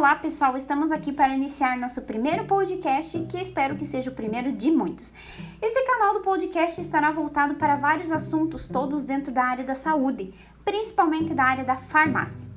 Olá, 0.00 0.14
pessoal! 0.14 0.56
Estamos 0.56 0.90
aqui 0.90 1.12
para 1.12 1.36
iniciar 1.36 1.76
nosso 1.76 2.00
primeiro 2.00 2.46
podcast, 2.46 3.18
que 3.26 3.38
espero 3.38 3.76
que 3.76 3.84
seja 3.84 4.10
o 4.10 4.14
primeiro 4.14 4.50
de 4.50 4.70
muitos. 4.70 5.12
Este 5.60 5.84
canal 5.84 6.14
do 6.14 6.20
podcast 6.20 6.80
estará 6.80 7.10
voltado 7.10 7.56
para 7.56 7.76
vários 7.76 8.10
assuntos, 8.10 8.66
todos 8.66 9.04
dentro 9.04 9.30
da 9.30 9.44
área 9.44 9.62
da 9.62 9.74
saúde, 9.74 10.32
principalmente 10.64 11.34
da 11.34 11.44
área 11.44 11.64
da 11.64 11.76
farmácia. 11.76 12.48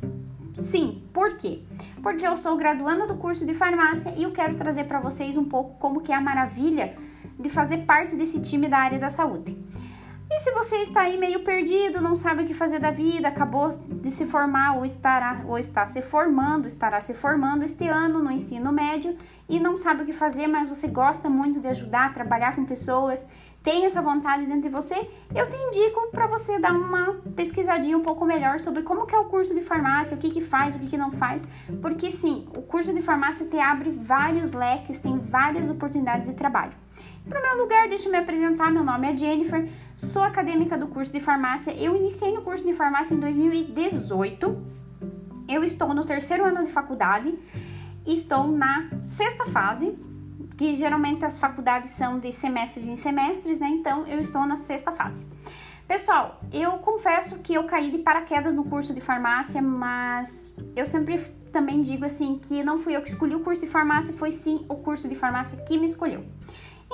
Sim, 0.53 1.03
por 1.11 1.35
quê? 1.35 1.63
Porque 2.01 2.25
eu 2.25 2.37
sou 2.37 2.55
graduanda 2.55 3.05
do 3.05 3.17
curso 3.17 3.45
de 3.45 3.53
farmácia 3.53 4.13
e 4.15 4.23
eu 4.23 4.31
quero 4.31 4.55
trazer 4.55 4.85
para 4.85 5.01
vocês 5.01 5.35
um 5.35 5.43
pouco 5.43 5.77
como 5.79 5.99
que 5.99 6.13
é 6.13 6.15
a 6.15 6.21
maravilha 6.21 6.95
de 7.37 7.49
fazer 7.49 7.79
parte 7.79 8.15
desse 8.15 8.39
time 8.39 8.69
da 8.69 8.77
área 8.77 8.97
da 8.97 9.09
saúde. 9.09 9.57
E 10.35 10.39
se 10.39 10.51
você 10.51 10.77
está 10.77 11.01
aí 11.01 11.15
meio 11.15 11.41
perdido, 11.41 12.01
não 12.01 12.15
sabe 12.15 12.41
o 12.41 12.45
que 12.47 12.55
fazer 12.55 12.79
da 12.79 12.89
vida, 12.89 13.27
acabou 13.27 13.69
de 13.69 14.09
se 14.09 14.25
formar 14.25 14.77
ou 14.77 14.83
estará 14.83 15.43
ou 15.47 15.59
está 15.59 15.85
se 15.85 16.01
formando, 16.01 16.65
estará 16.65 16.99
se 16.99 17.13
formando 17.13 17.61
este 17.63 17.87
ano 17.87 18.17
no 18.17 18.31
ensino 18.31 18.71
médio 18.71 19.15
e 19.47 19.59
não 19.59 19.77
sabe 19.77 20.01
o 20.01 20.05
que 20.07 20.11
fazer, 20.11 20.47
mas 20.47 20.67
você 20.67 20.87
gosta 20.87 21.29
muito 21.29 21.59
de 21.59 21.67
ajudar, 21.67 22.13
trabalhar 22.13 22.55
com 22.55 22.65
pessoas, 22.65 23.27
tem 23.61 23.85
essa 23.85 24.01
vontade 24.01 24.47
dentro 24.47 24.63
de 24.63 24.69
você, 24.69 25.07
eu 25.35 25.47
te 25.47 25.55
indico 25.55 26.09
para 26.11 26.25
você 26.25 26.57
dar 26.57 26.73
uma 26.73 27.13
pesquisadinha 27.35 27.95
um 27.95 28.01
pouco 28.01 28.25
melhor 28.25 28.59
sobre 28.59 28.81
como 28.81 29.05
que 29.05 29.13
é 29.13 29.19
o 29.19 29.25
curso 29.25 29.53
de 29.53 29.61
farmácia, 29.61 30.17
o 30.17 30.19
que 30.19 30.31
que 30.31 30.41
faz, 30.41 30.73
o 30.73 30.79
que 30.79 30.87
que 30.87 30.97
não 30.97 31.11
faz, 31.11 31.45
porque 31.79 32.09
sim, 32.09 32.47
o 32.57 32.63
curso 32.63 32.91
de 32.91 33.03
farmácia 33.03 33.45
te 33.45 33.59
abre 33.59 33.91
vários 33.91 34.51
leques, 34.51 34.99
tem 34.99 35.19
várias 35.19 35.69
oportunidades 35.69 36.25
de 36.25 36.33
trabalho. 36.33 36.73
Em 37.25 37.29
primeiro 37.29 37.57
lugar, 37.57 37.87
deixa 37.87 38.09
eu 38.09 38.11
me 38.11 38.17
apresentar. 38.17 38.69
Meu 38.69 38.83
nome 38.83 39.11
é 39.11 39.15
Jennifer, 39.15 39.69
sou 39.95 40.23
acadêmica 40.23 40.77
do 40.77 40.87
curso 40.87 41.11
de 41.11 41.19
farmácia. 41.19 41.71
Eu 41.71 41.95
iniciei 41.95 42.33
no 42.33 42.41
curso 42.41 42.65
de 42.65 42.73
farmácia 42.73 43.13
em 43.13 43.19
2018. 43.19 44.73
Eu 45.47 45.63
estou 45.63 45.93
no 45.93 46.05
terceiro 46.05 46.45
ano 46.45 46.63
de 46.63 46.71
faculdade 46.71 47.33
estou 48.05 48.47
na 48.47 48.89
sexta 49.01 49.45
fase, 49.45 49.97
que 50.57 50.75
geralmente 50.75 51.23
as 51.23 51.39
faculdades 51.39 51.91
são 51.91 52.19
de 52.19 52.31
semestres 52.31 52.87
em 52.87 52.95
semestres, 52.95 53.59
né? 53.59 53.67
Então 53.69 54.05
eu 54.07 54.19
estou 54.19 54.45
na 54.45 54.57
sexta 54.57 54.91
fase. 54.91 55.25
Pessoal, 55.87 56.41
eu 56.51 56.71
confesso 56.73 57.39
que 57.39 57.53
eu 57.53 57.65
caí 57.65 57.91
de 57.91 57.97
paraquedas 57.99 58.53
no 58.53 58.63
curso 58.63 58.93
de 58.93 59.01
farmácia, 59.01 59.61
mas 59.61 60.55
eu 60.75 60.85
sempre 60.85 61.19
também 61.51 61.81
digo 61.81 62.05
assim 62.05 62.39
que 62.39 62.63
não 62.63 62.79
fui 62.79 62.95
eu 62.95 63.01
que 63.01 63.09
escolhi 63.09 63.35
o 63.35 63.41
curso 63.41 63.61
de 63.61 63.67
farmácia, 63.67 64.13
foi 64.13 64.31
sim 64.31 64.65
o 64.69 64.75
curso 64.75 65.07
de 65.07 65.15
farmácia 65.15 65.57
que 65.63 65.77
me 65.77 65.85
escolheu. 65.85 66.23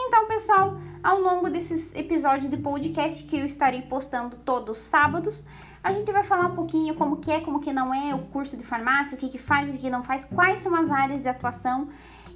Então, 0.09 0.25
pessoal, 0.25 0.75
ao 1.03 1.21
longo 1.21 1.51
desses 1.51 1.93
episódios 1.93 2.49
de 2.49 2.57
podcast 2.57 3.23
que 3.25 3.37
eu 3.37 3.45
estarei 3.45 3.83
postando 3.83 4.37
todos 4.37 4.79
os 4.79 4.83
sábados, 4.83 5.45
a 5.83 5.91
gente 5.91 6.11
vai 6.11 6.23
falar 6.23 6.47
um 6.47 6.55
pouquinho 6.55 6.95
como 6.95 7.17
que 7.17 7.29
é, 7.29 7.41
como 7.41 7.59
que 7.59 7.71
não 7.71 7.93
é 7.93 8.15
o 8.15 8.17
curso 8.17 8.57
de 8.57 8.63
farmácia, 8.63 9.15
o 9.15 9.19
que 9.19 9.29
que 9.29 9.37
faz, 9.37 9.69
o 9.69 9.71
que 9.71 9.77
que 9.77 9.89
não 9.89 10.01
faz, 10.01 10.25
quais 10.25 10.57
são 10.57 10.73
as 10.75 10.89
áreas 10.89 11.21
de 11.21 11.29
atuação. 11.29 11.89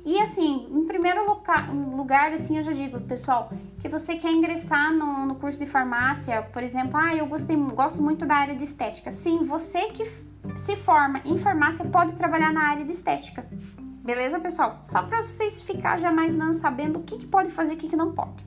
E 0.06 0.22
assim, 0.22 0.68
em 0.72 0.86
primeiro 0.86 1.26
lugar, 1.96 2.32
assim, 2.32 2.58
eu 2.58 2.64
já 2.64 2.74
digo, 2.74 3.02
pessoal, 3.02 3.52
que 3.82 3.90
você 3.90 4.18
quer 4.18 4.32
ingressar 4.32 4.94
no, 4.94 5.26
no 5.26 5.34
curso 5.34 5.58
de 5.58 5.66
farmácia, 5.66 6.44
por 6.54 6.62
exemplo, 6.62 6.96
ah, 6.96 7.16
eu 7.16 7.26
gostei, 7.26 7.56
gosto 7.56 8.04
muito 8.04 8.24
da 8.24 8.36
área 8.36 8.56
de 8.56 8.64
estética. 8.64 9.10
Sim, 9.10 9.46
você 9.46 9.88
que 9.88 10.06
se 10.56 10.76
forma 10.76 11.22
em 11.26 11.40
farmácia 11.40 11.84
pode 11.86 12.14
trabalhar 12.14 12.54
na 12.54 12.70
área 12.70 12.86
de 12.86 12.92
estética. 12.92 13.44
Beleza, 14.04 14.38
pessoal? 14.38 14.80
Só 14.84 15.02
para 15.02 15.22
vocês 15.22 15.62
ficar 15.62 15.98
já 15.98 16.12
mais 16.12 16.34
ou 16.34 16.40
menos 16.42 16.58
sabendo 16.58 17.00
o 17.00 17.04
que, 17.04 17.18
que 17.20 17.26
pode 17.26 17.50
fazer 17.50 17.73
e 17.73 17.76
o 17.78 17.80
que, 17.80 17.88
que 17.88 17.96
não 17.96 18.12
pode. 18.12 18.46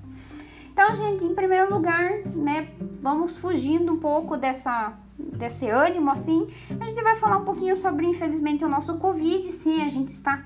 Então, 0.70 0.94
gente, 0.94 1.24
em 1.24 1.34
primeiro 1.34 1.72
lugar, 1.72 2.10
né, 2.26 2.68
vamos 3.00 3.38
fugindo 3.38 3.90
um 3.90 3.98
pouco 3.98 4.36
dessa 4.36 4.92
desse 5.18 5.66
ânimo 5.66 6.10
assim. 6.10 6.46
A 6.78 6.86
gente 6.86 7.02
vai 7.02 7.16
falar 7.16 7.38
um 7.38 7.44
pouquinho 7.44 7.74
sobre, 7.74 8.04
infelizmente, 8.06 8.66
o 8.66 8.68
nosso 8.68 8.98
Covid. 8.98 9.50
Sim, 9.50 9.82
a 9.82 9.88
gente 9.88 10.08
está 10.08 10.44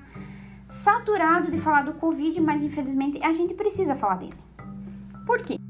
saturado 0.65 1.51
de 1.51 1.57
falar 1.57 1.81
do 1.81 1.93
Covid, 1.93 2.39
mas 2.39 2.63
infelizmente 2.63 3.21
a 3.21 3.33
gente 3.33 3.53
precisa 3.53 3.95
falar 3.95 4.15
dele. 4.15 4.37
Por 5.25 5.41
quê? 5.41 5.60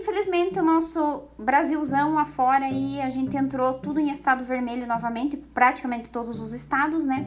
Infelizmente, 0.00 0.58
o 0.58 0.62
nosso 0.62 1.24
Brasilzão 1.38 2.18
afora 2.18 2.64
aí, 2.64 3.00
a 3.00 3.10
gente 3.10 3.36
entrou 3.36 3.74
tudo 3.74 4.00
em 4.00 4.10
estado 4.10 4.42
vermelho 4.42 4.86
novamente, 4.86 5.36
praticamente 5.36 6.10
todos 6.10 6.40
os 6.40 6.52
estados, 6.52 7.04
né? 7.04 7.26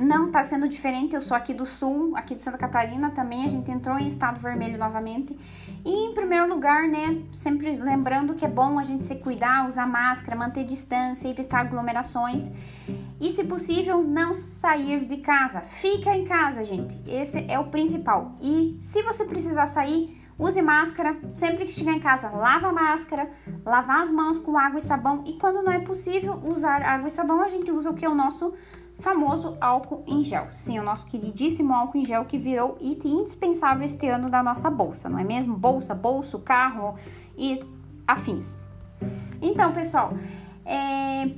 Não 0.00 0.30
tá 0.30 0.42
sendo 0.42 0.66
diferente, 0.66 1.14
eu 1.14 1.20
sou 1.20 1.36
aqui 1.36 1.54
do 1.54 1.66
sul, 1.66 2.16
aqui 2.16 2.34
de 2.34 2.42
Santa 2.42 2.58
Catarina 2.58 3.10
também, 3.10 3.44
a 3.44 3.48
gente 3.48 3.70
entrou 3.70 3.96
em 3.98 4.06
estado 4.06 4.40
vermelho 4.40 4.76
novamente. 4.76 5.38
E 5.84 5.90
em 5.90 6.14
primeiro 6.14 6.48
lugar, 6.48 6.88
né, 6.88 7.22
sempre 7.30 7.76
lembrando 7.76 8.34
que 8.34 8.44
é 8.44 8.48
bom 8.48 8.78
a 8.78 8.82
gente 8.82 9.04
se 9.04 9.16
cuidar, 9.16 9.66
usar 9.66 9.86
máscara, 9.86 10.36
manter 10.36 10.64
distância, 10.64 11.28
evitar 11.28 11.60
aglomerações. 11.60 12.50
E 13.20 13.30
se 13.30 13.44
possível, 13.44 14.02
não 14.02 14.34
sair 14.34 15.04
de 15.04 15.18
casa. 15.18 15.60
Fica 15.60 16.16
em 16.16 16.24
casa, 16.24 16.64
gente. 16.64 16.98
Esse 17.08 17.44
é 17.48 17.58
o 17.58 17.66
principal. 17.66 18.32
E 18.40 18.76
se 18.80 19.02
você 19.02 19.24
precisar 19.24 19.66
sair, 19.66 20.23
Use 20.38 20.60
máscara, 20.60 21.16
sempre 21.30 21.64
que 21.64 21.72
chegar 21.72 21.92
em 21.92 22.00
casa, 22.00 22.28
lava 22.28 22.68
a 22.68 22.72
máscara, 22.72 23.30
lavar 23.64 24.00
as 24.00 24.10
mãos 24.10 24.38
com 24.38 24.58
água 24.58 24.78
e 24.78 24.82
sabão 24.82 25.22
e 25.26 25.34
quando 25.34 25.62
não 25.62 25.72
é 25.72 25.78
possível 25.78 26.40
usar 26.44 26.82
água 26.82 27.06
e 27.06 27.10
sabão, 27.10 27.40
a 27.40 27.48
gente 27.48 27.70
usa 27.70 27.90
o 27.90 27.94
que 27.94 28.04
é 28.04 28.08
o 28.08 28.14
nosso 28.14 28.52
famoso 28.98 29.56
álcool 29.60 30.02
em 30.06 30.24
gel. 30.24 30.48
Sim, 30.50 30.78
o 30.78 30.82
nosso 30.82 31.06
queridíssimo 31.06 31.72
álcool 31.72 31.98
em 31.98 32.04
gel 32.04 32.24
que 32.24 32.36
virou 32.36 32.76
item 32.80 33.20
indispensável 33.20 33.84
este 33.84 34.08
ano 34.08 34.28
da 34.28 34.42
nossa 34.42 34.68
bolsa, 34.70 35.08
não 35.08 35.18
é 35.18 35.24
mesmo? 35.24 35.56
Bolsa, 35.56 35.94
bolso, 35.94 36.40
carro 36.40 36.96
e 37.36 37.64
afins. 38.06 38.58
Então, 39.40 39.72
pessoal, 39.72 40.14
é, 40.64 41.30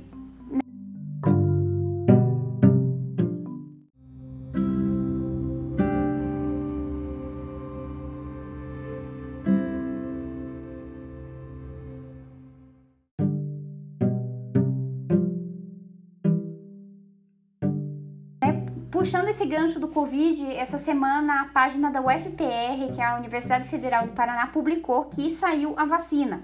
Puxando 18.97 19.27
esse 19.27 19.45
gancho 19.45 19.79
do 19.79 19.87
Covid, 19.89 20.43
essa 20.55 20.79
semana 20.79 21.41
a 21.41 21.45
página 21.45 21.91
da 21.91 22.01
UFPR, 22.01 22.91
que 22.95 22.99
é 22.99 23.05
a 23.05 23.15
Universidade 23.15 23.67
Federal 23.67 24.07
do 24.07 24.13
Paraná, 24.13 24.47
publicou 24.47 25.05
que 25.05 25.29
saiu 25.29 25.75
a 25.77 25.85
vacina. 25.85 26.41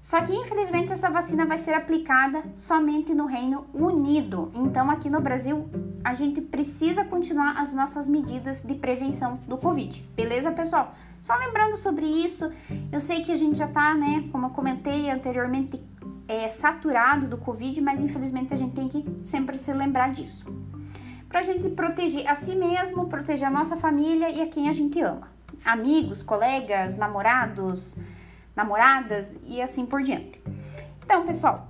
Só 0.00 0.22
que 0.22 0.32
infelizmente 0.32 0.92
essa 0.92 1.10
vacina 1.10 1.44
vai 1.44 1.58
ser 1.58 1.74
aplicada 1.74 2.44
somente 2.54 3.12
no 3.12 3.26
Reino 3.26 3.66
Unido. 3.74 4.52
Então 4.54 4.88
aqui 4.92 5.10
no 5.10 5.20
Brasil 5.20 5.68
a 6.04 6.14
gente 6.14 6.40
precisa 6.40 7.04
continuar 7.04 7.60
as 7.60 7.74
nossas 7.74 8.06
medidas 8.06 8.62
de 8.62 8.76
prevenção 8.76 9.34
do 9.48 9.56
Covid. 9.56 10.08
Beleza, 10.14 10.52
pessoal? 10.52 10.94
Só 11.20 11.34
lembrando 11.34 11.76
sobre 11.76 12.06
isso, 12.06 12.48
eu 12.92 13.00
sei 13.00 13.24
que 13.24 13.32
a 13.32 13.36
gente 13.36 13.58
já 13.58 13.66
tá, 13.66 13.92
né, 13.92 14.28
como 14.30 14.46
eu 14.46 14.50
comentei 14.50 15.10
anteriormente, 15.10 15.82
é, 16.28 16.46
saturado 16.46 17.26
do 17.26 17.38
Covid, 17.38 17.80
mas 17.80 18.00
infelizmente 18.00 18.54
a 18.54 18.56
gente 18.56 18.72
tem 18.72 18.88
que 18.88 19.04
sempre 19.20 19.58
se 19.58 19.72
lembrar 19.72 20.12
disso 20.12 20.46
para 21.32 21.40
a 21.40 21.42
gente 21.42 21.66
proteger 21.70 22.28
a 22.28 22.34
si 22.34 22.54
mesmo, 22.54 23.06
proteger 23.06 23.48
a 23.48 23.50
nossa 23.50 23.74
família 23.74 24.28
e 24.28 24.42
a 24.42 24.46
quem 24.46 24.68
a 24.68 24.72
gente 24.72 25.00
ama. 25.00 25.28
Amigos, 25.64 26.22
colegas, 26.22 26.94
namorados, 26.94 27.96
namoradas 28.54 29.34
e 29.46 29.62
assim 29.62 29.86
por 29.86 30.02
diante. 30.02 30.42
Então, 31.02 31.24
pessoal, 31.24 31.66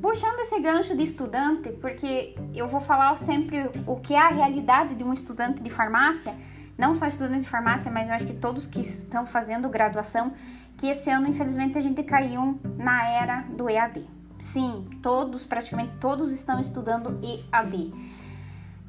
puxando 0.00 0.38
esse 0.38 0.60
gancho 0.60 0.96
de 0.96 1.02
estudante, 1.02 1.70
porque 1.72 2.36
eu 2.54 2.68
vou 2.68 2.80
falar 2.80 3.16
sempre 3.16 3.68
o 3.84 3.96
que 3.96 4.14
é 4.14 4.20
a 4.20 4.28
realidade 4.28 4.94
de 4.94 5.02
um 5.02 5.12
estudante 5.12 5.60
de 5.60 5.70
farmácia, 5.70 6.36
não 6.78 6.94
só 6.94 7.08
estudante 7.08 7.40
de 7.40 7.48
farmácia, 7.48 7.90
mas 7.90 8.08
eu 8.08 8.14
acho 8.14 8.26
que 8.26 8.34
todos 8.34 8.64
que 8.64 8.80
estão 8.80 9.26
fazendo 9.26 9.68
graduação, 9.68 10.32
que 10.76 10.86
esse 10.86 11.10
ano, 11.10 11.26
infelizmente, 11.26 11.76
a 11.76 11.80
gente 11.80 12.00
caiu 12.04 12.60
na 12.76 13.08
era 13.08 13.40
do 13.48 13.68
EAD. 13.68 14.08
Sim, 14.38 14.88
todos, 15.02 15.44
praticamente 15.44 15.96
todos 15.98 16.30
estão 16.32 16.60
estudando 16.60 17.18
EAD. 17.24 18.17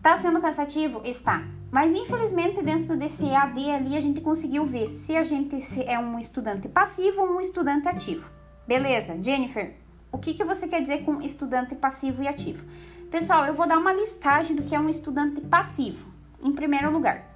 Tá 0.09 0.17
sendo 0.17 0.41
cansativo? 0.41 1.01
Está. 1.05 1.43
Mas 1.69 1.93
infelizmente 1.93 2.63
dentro 2.63 2.97
desse 2.97 3.27
EAD 3.27 3.69
ali 3.69 3.95
a 3.95 3.99
gente 3.99 4.19
conseguiu 4.21 4.65
ver 4.65 4.87
se 4.87 5.15
a 5.15 5.21
gente 5.21 5.55
é 5.83 5.99
um 5.99 6.17
estudante 6.17 6.67
passivo 6.67 7.21
ou 7.21 7.35
um 7.35 7.39
estudante 7.39 7.87
ativo. 7.87 8.27
Beleza, 8.67 9.15
Jennifer, 9.21 9.75
o 10.11 10.17
que, 10.17 10.33
que 10.33 10.43
você 10.43 10.67
quer 10.67 10.81
dizer 10.81 11.05
com 11.05 11.21
estudante 11.21 11.75
passivo 11.75 12.23
e 12.23 12.27
ativo? 12.27 12.65
Pessoal, 13.11 13.45
eu 13.45 13.53
vou 13.53 13.67
dar 13.67 13.77
uma 13.77 13.93
listagem 13.93 14.55
do 14.55 14.63
que 14.63 14.73
é 14.73 14.79
um 14.79 14.89
estudante 14.89 15.41
passivo. 15.41 16.11
Em 16.41 16.53
primeiro 16.53 16.91
lugar, 16.91 17.29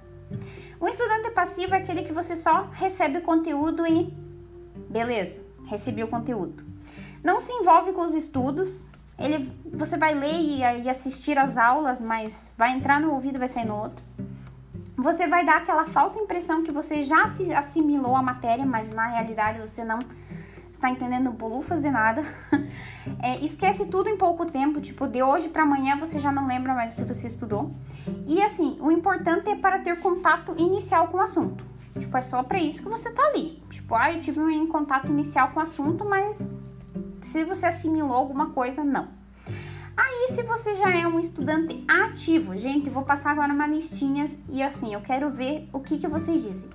um 0.80 0.88
estudante 0.88 1.30
passivo 1.30 1.76
é 1.76 1.78
aquele 1.78 2.02
que 2.02 2.12
você 2.12 2.34
só 2.34 2.70
recebe 2.72 3.20
conteúdo 3.20 3.86
e 3.86 4.12
beleza, 4.90 5.40
recebi 5.68 6.02
o 6.02 6.08
conteúdo. 6.08 6.64
Não 7.22 7.38
se 7.38 7.52
envolve 7.52 7.92
com 7.92 8.00
os 8.00 8.14
estudos. 8.14 8.84
Ele, 9.18 9.50
você 9.72 9.96
vai 9.96 10.14
ler 10.14 10.34
e, 10.34 10.60
e 10.60 10.88
assistir 10.88 11.38
as 11.38 11.56
aulas, 11.56 12.00
mas 12.00 12.52
vai 12.56 12.72
entrar 12.72 13.00
no 13.00 13.12
ouvido 13.12 13.38
vai 13.38 13.48
sair 13.48 13.66
no 13.66 13.76
outro. 13.76 14.04
Você 14.96 15.26
vai 15.26 15.44
dar 15.44 15.58
aquela 15.58 15.84
falsa 15.84 16.18
impressão 16.18 16.62
que 16.62 16.72
você 16.72 17.02
já 17.02 17.24
assimilou 17.56 18.16
a 18.16 18.22
matéria, 18.22 18.64
mas 18.64 18.88
na 18.90 19.06
realidade 19.06 19.60
você 19.60 19.84
não 19.84 19.98
está 20.70 20.90
entendendo 20.90 21.30
bolufas 21.30 21.80
de 21.80 21.90
nada. 21.90 22.22
É, 23.22 23.38
esquece 23.42 23.86
tudo 23.86 24.08
em 24.08 24.16
pouco 24.16 24.44
tempo, 24.44 24.80
tipo, 24.80 25.06
de 25.06 25.22
hoje 25.22 25.48
para 25.48 25.62
amanhã 25.62 25.96
você 25.96 26.18
já 26.18 26.32
não 26.32 26.46
lembra 26.46 26.74
mais 26.74 26.92
o 26.92 26.96
que 26.96 27.04
você 27.04 27.26
estudou. 27.26 27.70
E 28.26 28.42
assim, 28.42 28.76
o 28.80 28.90
importante 28.90 29.48
é 29.48 29.56
para 29.56 29.78
ter 29.78 29.98
contato 30.00 30.54
inicial 30.58 31.08
com 31.08 31.18
o 31.18 31.20
assunto. 31.20 31.64
Tipo, 31.98 32.16
é 32.16 32.20
só 32.20 32.42
para 32.42 32.58
isso 32.58 32.82
que 32.82 32.88
você 32.88 33.12
tá 33.12 33.22
ali. 33.28 33.62
Tipo, 33.70 33.94
ah, 33.94 34.12
eu 34.12 34.20
tive 34.20 34.40
um 34.40 34.66
contato 34.66 35.10
inicial 35.10 35.48
com 35.48 35.58
o 35.58 35.62
assunto, 35.62 36.04
mas 36.04 36.52
se 37.22 37.44
você 37.44 37.66
assimilou 37.66 38.12
alguma 38.12 38.50
coisa, 38.50 38.84
não. 38.84 39.08
Aí, 39.96 40.28
se 40.34 40.42
você 40.42 40.74
já 40.74 40.94
é 40.94 41.06
um 41.06 41.20
estudante 41.20 41.84
ativo, 41.88 42.56
gente, 42.56 42.90
vou 42.90 43.04
passar 43.04 43.30
agora 43.30 43.52
uma 43.52 43.66
listinha 43.66 44.24
e 44.48 44.62
assim, 44.62 44.92
eu 44.92 45.00
quero 45.00 45.30
ver 45.30 45.68
o 45.72 45.80
que, 45.80 45.98
que 45.98 46.08
vocês 46.08 46.42
dizem. 46.42 46.68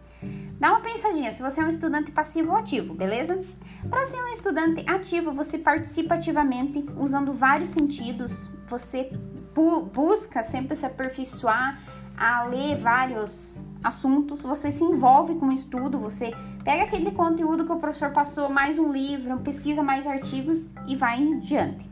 Dá 0.60 0.71
uma 0.71 0.81
pensadinha 0.81 1.31
se 1.31 1.42
você 1.42 1.62
é 1.62 1.63
um 1.63 1.69
estudante 1.69 2.12
passivo 2.12 2.51
ou 2.51 2.57
ativo, 2.57 2.94
beleza? 2.94 3.42
Para 3.89 4.06
ser 4.06 4.21
um 4.21 4.27
estudante 4.27 4.83
ativo, 4.89 5.31
você 5.31 5.57
participa 5.57 6.16
ativamente 6.16 6.86
usando 6.98 7.31
vários 7.31 7.69
sentidos, 7.69 8.50
você 8.68 9.10
bu 9.54 9.83
busca 9.83 10.44
sempre 10.44 10.75
se 10.75 10.86
aperfeiçoar 10.86 11.81
a 12.18 12.44
ler 12.44 12.77
vários 12.77 13.63
assuntos, 13.81 14.44
você 14.44 14.69
se 14.69 14.83
envolve 14.83 15.36
com 15.36 15.48
o 15.48 15.54
estudo, 15.54 15.98
você 15.98 16.31
pega 16.69 16.83
aquele 16.83 17.10
conteúdo 17.10 17.66
que 17.66 17.71
o 17.71 17.77
professor 17.77 18.12
passou, 18.12 18.48
mais 18.48 18.77
um 18.77 18.92
livro, 18.92 19.39
pesquisa 19.39 19.81
mais 19.81 20.06
artigos 20.06 20.75
e 20.88 20.95
vai 20.95 21.19
em 21.19 21.39
diante. 21.39 21.83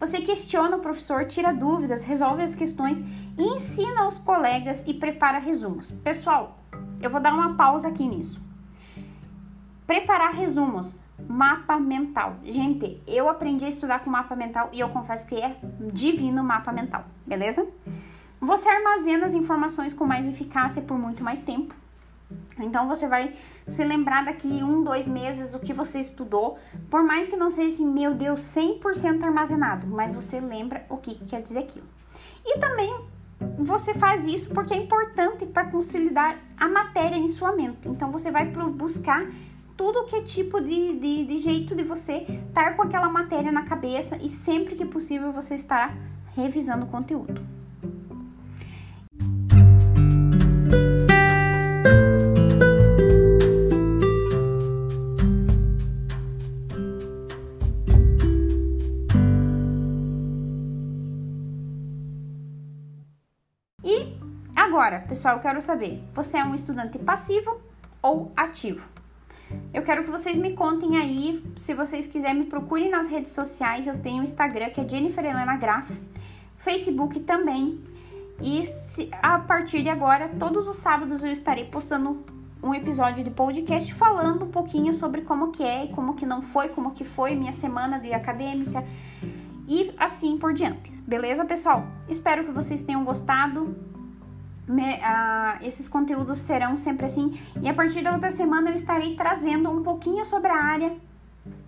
Você 0.00 0.22
questiona 0.22 0.78
o 0.78 0.80
professor, 0.80 1.26
tira 1.26 1.52
dúvidas, 1.52 2.02
resolve 2.04 2.42
as 2.42 2.54
questões, 2.54 3.04
ensina 3.36 4.04
aos 4.04 4.16
colegas 4.16 4.82
e 4.86 4.94
prepara 4.94 5.38
resumos. 5.38 5.90
Pessoal, 5.90 6.58
eu 7.02 7.10
vou 7.10 7.20
dar 7.20 7.34
uma 7.34 7.56
pausa 7.56 7.88
aqui 7.88 8.08
nisso. 8.08 8.40
Preparar 9.86 10.32
resumos. 10.32 10.98
Mapa 11.28 11.78
mental. 11.78 12.36
Gente, 12.42 13.02
eu 13.06 13.28
aprendi 13.28 13.66
a 13.66 13.68
estudar 13.68 13.98
com 13.98 14.08
mapa 14.08 14.34
mental 14.34 14.70
e 14.72 14.80
eu 14.80 14.88
confesso 14.88 15.26
que 15.26 15.34
é 15.34 15.58
divino 15.92 16.42
mapa 16.42 16.72
mental, 16.72 17.04
beleza? 17.26 17.68
Você 18.40 18.66
armazena 18.66 19.26
as 19.26 19.34
informações 19.34 19.92
com 19.92 20.06
mais 20.06 20.26
eficácia 20.26 20.80
por 20.80 20.98
muito 20.98 21.22
mais 21.22 21.42
tempo. 21.42 21.81
Então 22.58 22.88
você 22.88 23.06
vai 23.06 23.34
se 23.66 23.84
lembrar 23.84 24.24
daqui 24.24 24.62
um, 24.62 24.82
dois 24.82 25.08
meses 25.08 25.54
o 25.54 25.60
que 25.60 25.72
você 25.72 26.00
estudou, 26.00 26.58
por 26.90 27.02
mais 27.02 27.28
que 27.28 27.36
não 27.36 27.50
seja 27.50 27.74
assim, 27.74 27.86
meu 27.86 28.14
Deus, 28.14 28.40
100% 28.40 29.22
armazenado, 29.22 29.86
mas 29.86 30.14
você 30.14 30.40
lembra 30.40 30.84
o 30.88 30.96
que 30.96 31.14
quer 31.26 31.40
dizer 31.42 31.60
aquilo. 31.60 31.86
E 32.44 32.58
também 32.58 32.92
você 33.58 33.94
faz 33.94 34.26
isso 34.26 34.52
porque 34.52 34.74
é 34.74 34.76
importante 34.76 35.46
para 35.46 35.64
consolidar 35.64 36.38
a 36.56 36.68
matéria 36.68 37.16
em 37.16 37.28
sua 37.28 37.52
mente. 37.52 37.88
Então 37.88 38.10
você 38.10 38.30
vai 38.30 38.46
buscar 38.46 39.26
tudo 39.76 40.04
que 40.04 40.16
é 40.16 40.22
tipo 40.22 40.60
de, 40.60 40.98
de, 40.98 41.24
de 41.24 41.36
jeito 41.38 41.74
de 41.74 41.82
você 41.82 42.26
estar 42.48 42.76
com 42.76 42.82
aquela 42.82 43.08
matéria 43.08 43.50
na 43.50 43.62
cabeça 43.62 44.16
e 44.16 44.28
sempre 44.28 44.76
que 44.76 44.84
possível 44.84 45.32
você 45.32 45.54
estará 45.54 45.94
revisando 46.36 46.84
o 46.84 46.88
conteúdo. 46.88 47.42
Agora, 64.82 64.98
pessoal, 64.98 65.36
eu 65.36 65.40
quero 65.40 65.62
saber, 65.62 66.02
você 66.12 66.38
é 66.38 66.44
um 66.44 66.56
estudante 66.56 66.98
passivo 66.98 67.60
ou 68.02 68.32
ativo? 68.36 68.88
Eu 69.72 69.82
quero 69.84 70.02
que 70.02 70.10
vocês 70.10 70.36
me 70.36 70.54
contem 70.54 70.96
aí, 70.96 71.40
se 71.54 71.72
vocês 71.72 72.08
quiserem 72.08 72.40
me 72.40 72.46
procurem 72.46 72.90
nas 72.90 73.08
redes 73.08 73.30
sociais, 73.30 73.86
eu 73.86 73.96
tenho 74.00 74.18
o 74.18 74.24
Instagram 74.24 74.70
que 74.70 74.80
é 74.80 74.88
Jennifer 74.88 75.24
Helena 75.24 75.56
Graff, 75.56 75.96
Facebook 76.56 77.20
também. 77.20 77.80
E 78.40 78.66
se, 78.66 79.08
a 79.22 79.38
partir 79.38 79.84
de 79.84 79.88
agora, 79.88 80.28
todos 80.36 80.66
os 80.66 80.78
sábados 80.78 81.22
eu 81.22 81.30
estarei 81.30 81.66
postando 81.66 82.24
um 82.60 82.74
episódio 82.74 83.22
de 83.22 83.30
podcast 83.30 83.94
falando 83.94 84.46
um 84.46 84.50
pouquinho 84.50 84.92
sobre 84.92 85.20
como 85.20 85.52
que 85.52 85.62
é 85.62 85.86
como 85.94 86.14
que 86.14 86.26
não 86.26 86.42
foi, 86.42 86.70
como 86.70 86.90
que 86.90 87.04
foi 87.04 87.36
minha 87.36 87.52
semana 87.52 88.00
de 88.00 88.12
acadêmica 88.12 88.84
e 89.68 89.94
assim 89.96 90.36
por 90.38 90.52
diante. 90.52 90.90
Beleza, 91.02 91.44
pessoal? 91.44 91.86
Espero 92.08 92.44
que 92.44 92.50
vocês 92.50 92.82
tenham 92.82 93.04
gostado. 93.04 93.91
Me, 94.66 94.82
uh, 94.82 95.66
esses 95.66 95.88
conteúdos 95.88 96.38
serão 96.38 96.76
sempre 96.76 97.06
assim. 97.06 97.38
E 97.60 97.68
a 97.68 97.74
partir 97.74 98.02
da 98.02 98.12
outra 98.12 98.30
semana 98.30 98.70
eu 98.70 98.74
estarei 98.74 99.16
trazendo 99.16 99.70
um 99.70 99.82
pouquinho 99.82 100.24
sobre 100.24 100.50
a 100.50 100.56
área, 100.56 100.96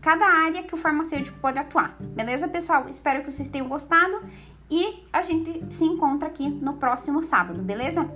cada 0.00 0.24
área 0.24 0.62
que 0.62 0.74
o 0.74 0.76
farmacêutico 0.76 1.38
pode 1.40 1.58
atuar. 1.58 1.96
Beleza, 2.00 2.46
pessoal? 2.46 2.88
Espero 2.88 3.24
que 3.24 3.30
vocês 3.30 3.48
tenham 3.48 3.68
gostado 3.68 4.22
e 4.70 5.04
a 5.12 5.22
gente 5.22 5.64
se 5.70 5.84
encontra 5.84 6.28
aqui 6.28 6.48
no 6.48 6.74
próximo 6.74 7.22
sábado, 7.22 7.60
beleza? 7.62 8.08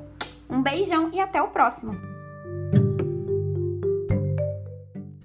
Um 0.48 0.62
beijão 0.62 1.10
e 1.12 1.20
até 1.20 1.42
o 1.42 1.48
próximo! 1.48 2.17